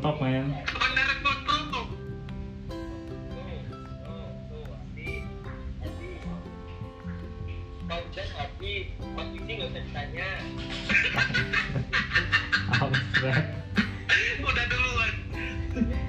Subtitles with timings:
[0.00, 0.48] rontok men.
[14.40, 15.12] Udah duluan.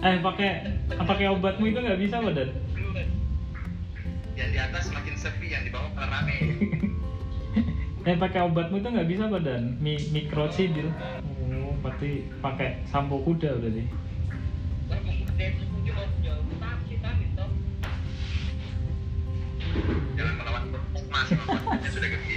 [0.00, 0.64] Eh pakai
[0.96, 2.48] pakai obatmu itu nggak bisa badan.
[4.32, 6.36] Yang di atas makin sepi, yang di bawah malah rame.
[8.08, 9.76] Eh pakai obatmu itu nggak bisa badan.
[9.76, 10.88] Mi mikrocidil.
[12.00, 13.84] Oh, berarti pakai sampo kuda berarti.
[20.16, 20.62] Jangan melawan
[21.12, 22.36] mas, masnya sudah gede.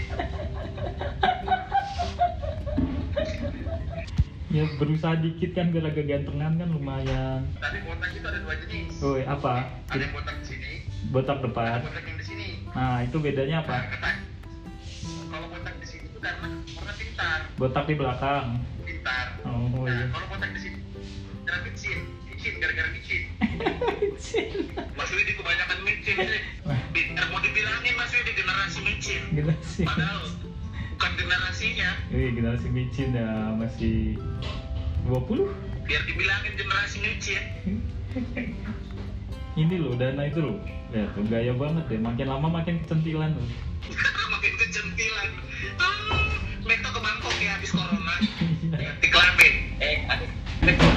[4.53, 7.47] Ya berusaha dikit kan biar agak gantengan kan lumayan.
[7.57, 8.91] Tapi botak itu ada dua jenis.
[8.99, 9.79] Woi apa?
[9.89, 10.71] Ada yang botak di sini,
[11.09, 11.79] Botak ada depan.
[11.81, 12.47] botak yang di sini.
[12.69, 13.77] Nah itu bedanya Nah, apa?
[13.89, 14.15] ketat.
[15.31, 18.47] Kalau botak di sini itu karena orang pintar, Botak di belakang.
[19.83, 20.07] Oh, Nah, iya.
[20.15, 20.79] kalau botak di sini,
[21.43, 23.23] karena micin, micin gara-gara micin.
[24.95, 26.41] Mas Widi kebanyakan micin sih.
[26.95, 29.21] Biar mau dibilangin Mas Widi generasi micin.
[29.35, 29.83] generasi.
[29.83, 30.23] Padahal
[30.95, 31.89] bukan generasinya.
[32.15, 33.27] Wih generasi micin ya
[33.59, 34.15] masih
[35.03, 35.51] 20
[35.83, 37.43] Biar dibilangin generasi micin.
[39.53, 40.63] Ini loh dana itu loh.
[40.95, 41.99] Lihat tuh gaya banget deh.
[41.99, 43.47] Makin lama makin kecentilan loh.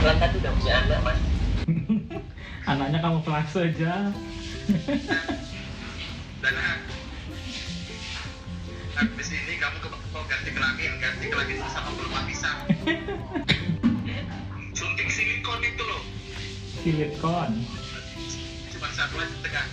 [0.07, 1.21] Kebetulan kan udah punya anak mas.
[2.71, 3.95] Anaknya kamu pelaksa aja.
[6.43, 6.79] Dan ah,
[9.03, 12.55] habis ini kamu ke Bangkok ganti kelamin, ganti kelamin sama pelupa pisang.
[14.79, 16.03] Suntik silikon itu loh.
[16.87, 17.51] Silikon.
[18.79, 19.67] Cuma satu aja di tengah.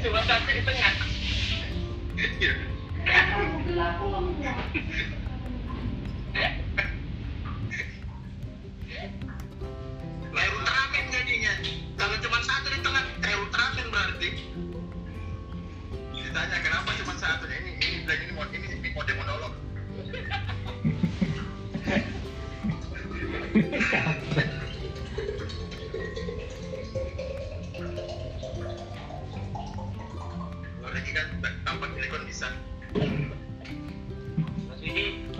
[0.00, 0.92] Cuma satu di tengah.
[2.40, 2.54] Iya.
[3.04, 3.92] Kayak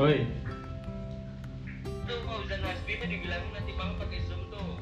[0.02, 0.26] Widi, Oi.
[2.10, 4.74] tuh Bima dibilangin nanti malam pakai zoom tuh.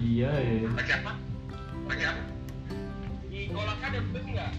[0.00, 0.72] Iya ya.
[0.72, 1.12] Pakai apa?
[1.84, 2.22] Pakai apa?
[3.28, 4.52] Di kolak ada zoom nggak?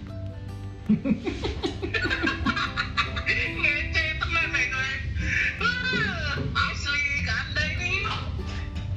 [3.57, 4.91] Ngece teman nih gue.
[5.65, 8.05] Wah, Asli anda ini.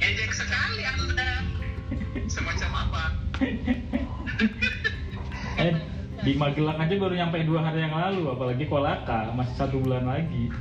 [0.04, 1.48] Ejek sekali anda.
[2.28, 3.02] Semacam apa?
[5.64, 5.72] Eh
[6.20, 10.52] di Magelang aja baru nyampe dua hari yang lalu, apalagi Kolaka masih satu bulan lagi.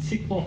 [0.00, 0.46] toxic for.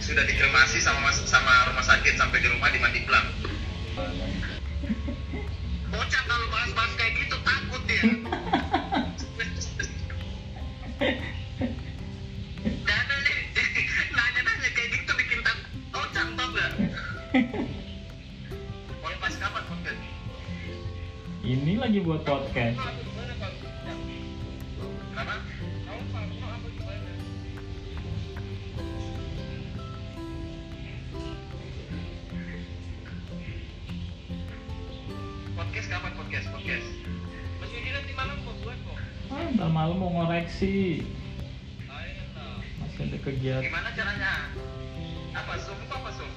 [0.00, 3.28] Sudah dikremasi sama mas- sama rumah sakit sampai di rumah dimandi pelang.
[5.92, 8.04] Bocah kalau bahas-bahas kayak gitu takut dia.
[8.20, 8.24] Gitu?
[21.50, 22.99] Ini lagi buat podcast.
[43.00, 43.64] Ada kegiatan.
[43.64, 44.32] Gimana caranya?
[45.32, 46.32] Apa Zoom itu apa Zoom?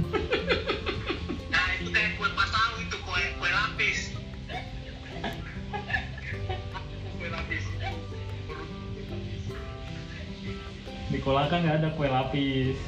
[1.52, 3.98] nah itu kayak kue pasau itu kue kue lapis.
[7.20, 7.64] kue lapis.
[11.10, 12.78] Di Kolaka nggak ada kue lapis.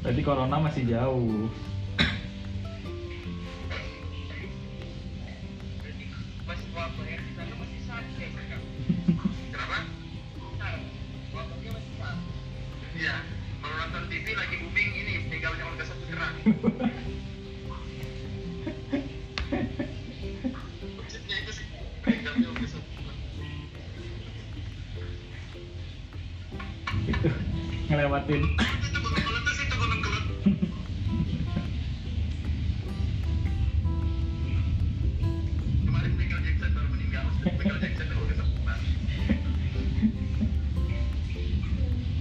[0.00, 1.50] Tadi corona masih jauh.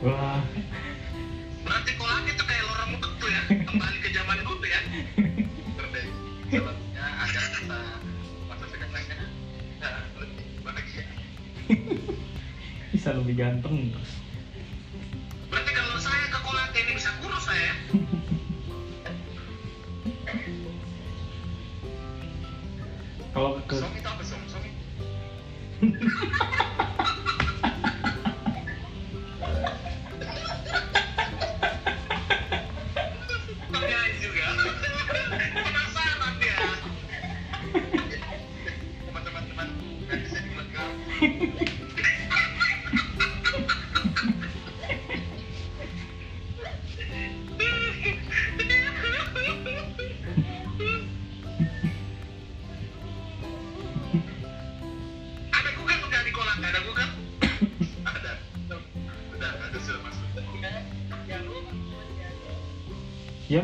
[0.00, 0.40] wah.
[1.60, 4.80] Berarti kok lagi tuh kayak lorong betul ya kembali ke zaman dulu ya?
[6.96, 7.28] Nah,
[10.96, 11.04] ya?
[12.92, 14.19] Bisa lebih ganteng terus.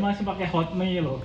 [0.06, 1.18] masih pakai Hotmail loh.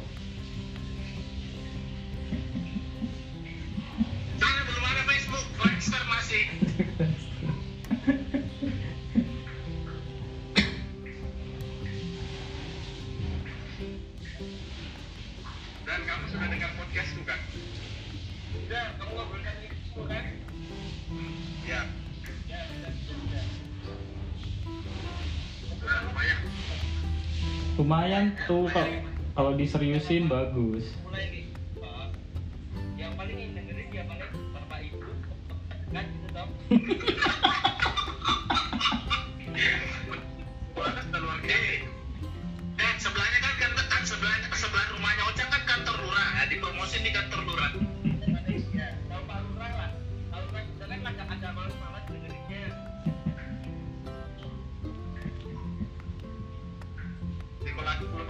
[4.42, 6.50] Saya belum ada Facebook, Friendster masih.
[15.86, 17.40] Dan kamu sudah dengar podcast kan?
[18.66, 20.26] Ya kamu ngobrolkan itu kan?
[21.70, 21.82] Ya.
[22.50, 23.46] Ya, sudah, sudah.
[25.70, 26.40] Sudah, banyak
[27.80, 28.70] lumayan tuh
[29.34, 30.86] kalau diseriusin bagus.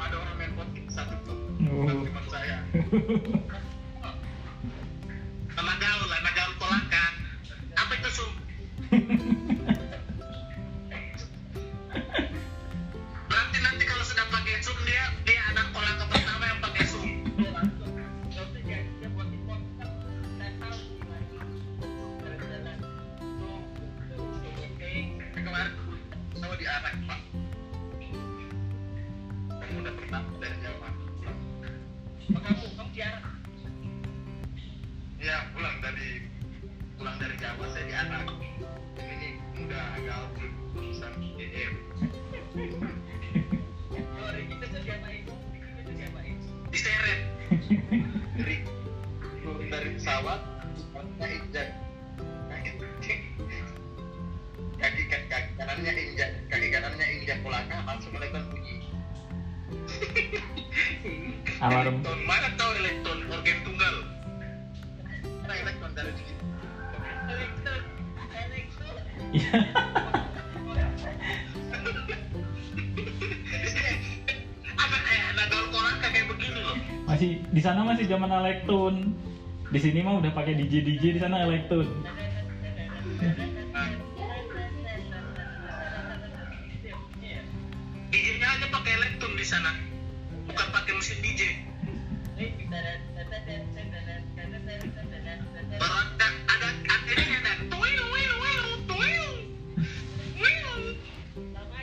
[0.02, 2.02] belum ada orang main voting satu pun oh.
[2.02, 2.58] cuma saya
[78.02, 79.14] masih zaman elektron
[79.70, 81.86] di sini mah udah pakai DJ DJ di sana elektron
[88.10, 89.78] DJ-nya aja pakai elektron di sana.
[90.50, 91.62] Bukan pakai mesin DJ
[92.42, 92.90] ada
[96.50, 96.70] ada
[97.06, 99.26] ada tuil tuil tuil tuil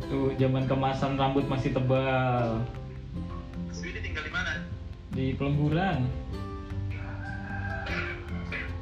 [0.04, 2.60] Tuh zaman kemasan rambut masih tebal
[3.72, 4.52] Swidi tinggal di mana?
[5.14, 6.10] di pelemburan.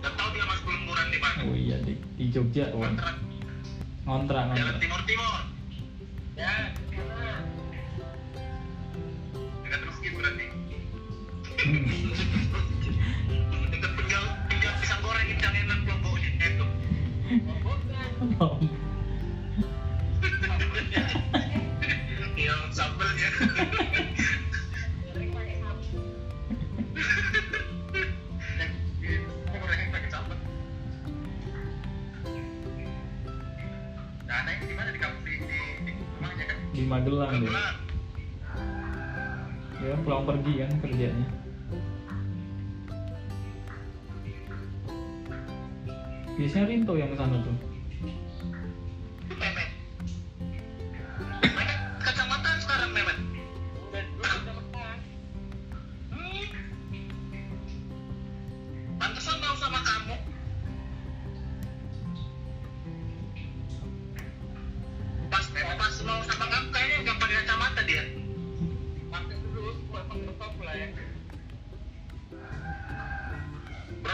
[0.01, 1.41] Gak tahu dia mas Belumburan di mana.
[1.45, 2.89] Oh iya di, di Jogja, wah.
[2.89, 3.17] Kontrak
[4.03, 4.81] ngontrak Jalan ngontrak.
[4.81, 5.42] Timur Timur.
[34.73, 36.57] Di mana di kampung di, di, di rumahnya kan?
[36.73, 37.31] Di Magelang.
[37.37, 37.75] Kebetulan.
[39.83, 41.27] Dia pulang pergi kan kerjanya.
[46.33, 47.72] Biasanya Rinto yang ke sana tuh.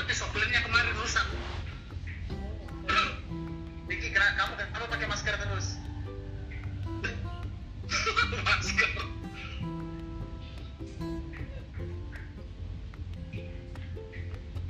[0.08, 1.26] Berarti soplennya kemarin rusak.
[3.92, 5.76] Diki kamu kamu pakai masker terus.
[8.48, 8.90] masker.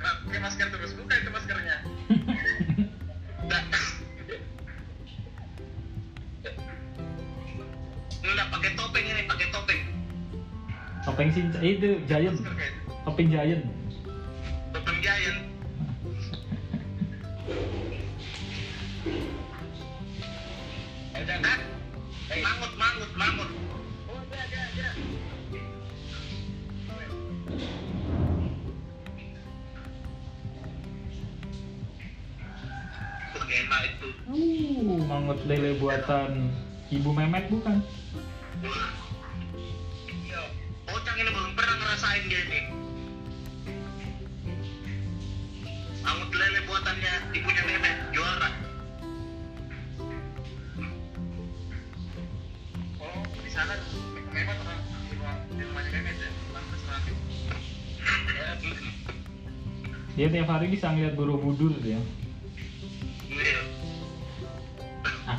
[0.03, 0.91] Pakai masker terus?
[0.99, 1.87] Buka itu maskernya.
[3.47, 3.63] Nggak.
[8.27, 9.81] Nggak pakai topeng ini, pakai topeng.
[11.07, 12.35] Topeng sih itu Giant.
[12.35, 12.91] Masker kayak itu.
[13.07, 13.78] Topeng Giant.
[33.69, 34.07] Enak itu.
[34.25, 36.49] Uh, mangut lele buatan
[36.89, 37.85] Ibu Memet bukan?
[38.65, 38.89] Wah.
[40.89, 42.61] Ocang ini belum pernah ngerasain dia ini.
[46.01, 48.49] Mangut lele buatannya ibunya Memet, juara.
[52.97, 53.77] Oh, di sana
[54.33, 54.81] Memet orang
[55.53, 56.31] di rumahnya Memet ya?
[60.17, 61.95] Dia tiap hari bisa ngeliat Borobudur dia.
[61.95, 62.18] Iya.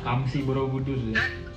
[0.01, 0.97] Akamsi Borobudur.
[0.97, 1.50] Dan, dan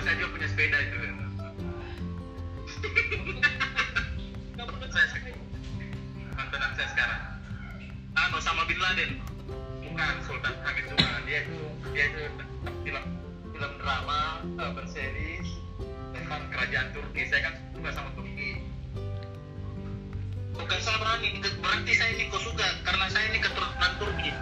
[0.00, 0.96] saya juga punya sepeda itu
[4.56, 4.72] kamu
[6.36, 7.20] mantan saya sekarang.
[8.16, 9.20] Anu sama Bin Laden.
[9.84, 11.08] Bukan Sultan Hamid juga.
[11.28, 11.60] Dia itu
[11.92, 12.22] dia itu
[12.84, 13.04] film
[13.52, 14.72] film drama uh,
[16.16, 17.22] tentang kerajaan Turki.
[17.28, 18.64] Saya kan suka sama Turki.
[20.56, 21.28] Bukan saya berani.
[21.44, 24.32] Berarti saya ini suka karena saya ini keturunan Turki.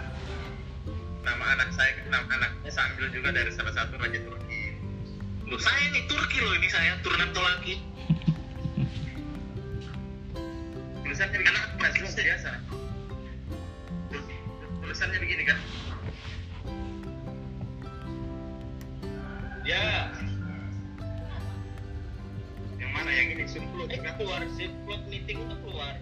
[1.27, 4.48] Nama anak saya nama anaknya saya ambil juga dari salah satu raja Turki
[5.49, 7.81] Loh, saya ini Turki loh ini saya turunan Tolaki
[11.01, 12.49] tulisannya anak biasa biasa
[14.85, 15.57] tulisannya begini kan?
[19.65, 20.13] Ya.
[22.77, 23.43] Yang mana yang ini?
[23.89, 25.97] Eh keluar zip plot meeting itu keluar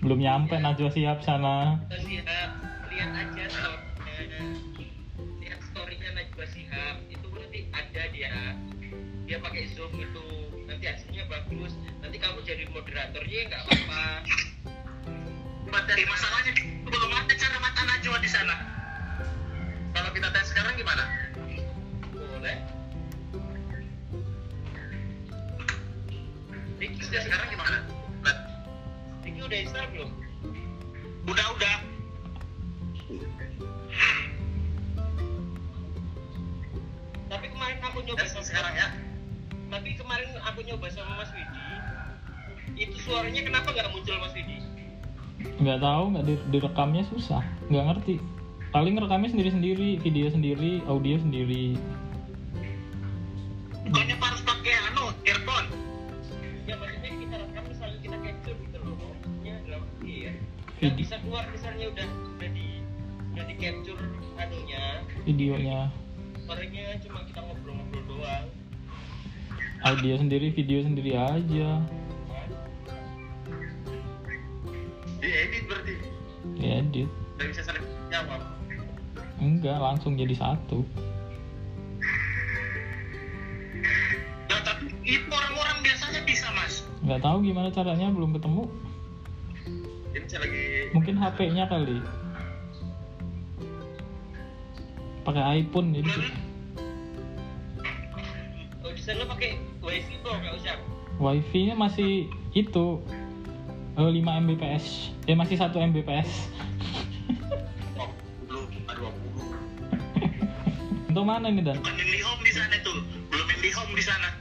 [0.00, 1.76] Belum nyampe Najwa siap sana.
[1.92, 2.50] Shihab
[2.88, 3.44] lihat aja
[5.40, 8.32] lihat story-nya Najwa Shihab itu nanti ada dia.
[9.28, 10.24] Dia pakai zoom itu.
[10.64, 11.76] Nanti hasilnya bagus.
[12.00, 14.04] Nanti kamu jadi moderatornya nggak apa-apa.
[15.68, 16.52] Buat dari masalahnya
[16.84, 18.56] belum ada cara mata Najwa di sana.
[19.92, 21.04] Kalau kita tes sekarang gimana?
[22.12, 22.56] Boleh.
[26.84, 27.93] Dia sekarang gimana
[29.44, 30.10] Udah install belum
[31.24, 31.76] udah udah
[37.28, 38.88] tapi kemarin aku nyoba sama sekarang ya
[39.72, 41.64] tapi kemarin aku nyoba sama Mas Widi
[42.74, 44.58] itu suaranya kenapa nggak muncul Mas Widi
[45.54, 47.44] Nggak tahu, nggak di- direkamnya susah.
[47.68, 48.16] Nggak ngerti.
[48.72, 51.76] Paling rekamnya sendiri-sendiri, video sendiri, audio sendiri.
[53.84, 55.13] bukannya harus pakai anu
[60.84, 62.66] nggak bisa keluar misalnya udah udah di
[63.32, 64.00] udah di capture
[64.36, 64.84] anunya
[65.24, 65.88] Videonya,
[66.44, 68.46] suaranya cuma kita ngobrol-ngobrol doang
[69.80, 71.80] audio sendiri, video sendiri aja.
[75.24, 75.94] diedit berarti
[76.60, 77.08] Edit.
[77.40, 78.44] nggak bisa saling jawab
[79.40, 80.84] Enggak, langsung jadi satu.
[84.52, 88.68] ya tapi itu orang-orang biasanya bisa mas Nggak tahu gimana caranya, belum ketemu.
[91.14, 91.98] Ini Mungkin HP-nya kali.
[95.22, 96.10] Pakai iPhone jadi.
[98.84, 100.76] oh di sana pakai wifi bro nggak usah
[101.16, 102.98] Wifi-nya masih itu
[103.94, 105.14] eh, 5 Mbps.
[105.30, 106.50] Eh masih 1 Mbps.
[107.96, 108.10] oh,
[108.50, 109.14] belum belum
[111.14, 111.78] Untuk mana ini dan?
[111.78, 112.98] bukan IndiHome di sana tuh
[113.30, 114.33] belum IndiHome di sana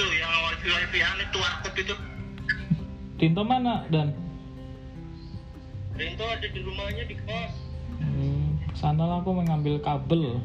[0.00, 0.32] itu yang
[0.80, 1.94] wifi anu itu warkop itu.
[3.20, 4.16] Tinto mana dan?
[5.92, 7.52] Rento ada di rumahnya di kos.
[8.00, 10.40] Hmm, sana lah aku mengambil kabel,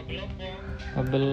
[0.00, 0.48] kabel apa?
[0.96, 1.26] Kabel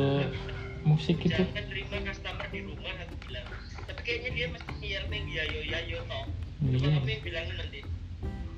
[0.84, 1.40] musik itu.
[1.40, 3.48] jangan terima customer di rumah aku bilang.
[3.88, 6.28] Tapi kayaknya dia mesti sial main yayo yayo toh.
[6.68, 6.78] Iya.
[6.84, 7.80] coba kamu yang bilangin nanti.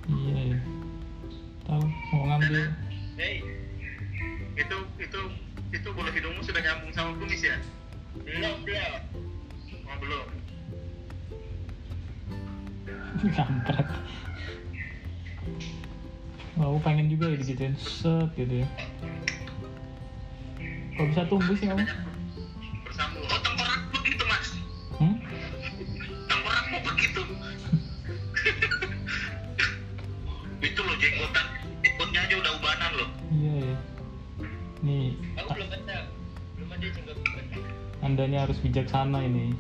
[0.10, 0.58] Iya ya
[1.69, 2.73] tahu mau ngambil.
[3.21, 3.36] Hei
[4.58, 5.21] itu itu
[5.69, 7.58] itu bulu hidungmu sudah nyambung sama kumis ya
[8.24, 8.94] belum belum.
[9.88, 10.28] Oh belum.
[13.38, 13.88] Kampret.
[16.54, 17.76] Aku pengen juga ya digituin.
[17.76, 18.68] Set gitu ya.
[20.94, 21.86] Kok bisa tumbuh sih kamu
[38.34, 39.54] ini harus bijaksana ini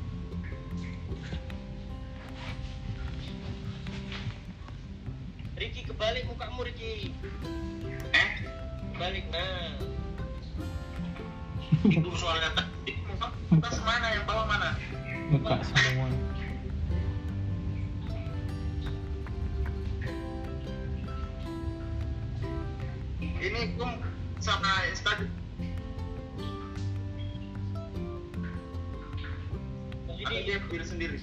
[30.23, 31.17] Didi dia berdiri sendiri.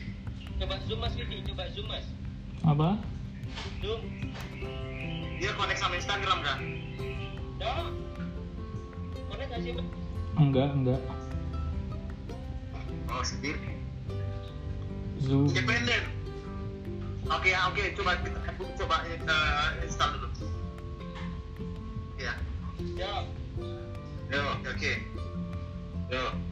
[0.60, 2.04] Coba zoom mas Didi coba zoom mas
[2.60, 3.00] apa?
[3.80, 4.00] Zoom
[5.40, 6.58] dia connect sama Instagram kan?
[7.56, 7.88] Dah.
[9.32, 9.88] Mana kasih mas
[10.36, 11.00] enggak enggak.
[13.08, 13.72] Oh sendiri.
[15.24, 16.04] Zoom independen
[17.24, 17.84] oke ya, oke.
[17.96, 18.52] Coba kita
[18.84, 20.28] coba uh, install dulu.
[22.20, 22.36] Ya.
[23.00, 23.24] Ya.
[24.28, 24.92] Yo oke.
[26.12, 26.24] Yo.
[26.36, 26.49] nah